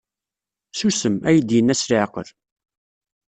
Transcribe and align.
Susem, 0.77 1.15
ay 1.29 1.37
d-yenna 1.41 1.75
s 1.81 1.83
leɛqel. 1.89 2.27